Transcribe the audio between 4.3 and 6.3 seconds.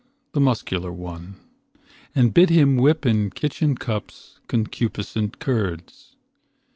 concupiscent curds.